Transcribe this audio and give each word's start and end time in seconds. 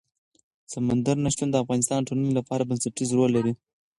سمندر 0.73 1.15
نه 1.23 1.29
شتون 1.33 1.49
د 1.51 1.55
افغانستان 1.63 1.97
د 2.01 2.05
ټولنې 2.07 2.31
لپاره 2.39 2.67
بنسټيز 2.69 3.09
رول 3.17 3.31
لري. 3.37 3.53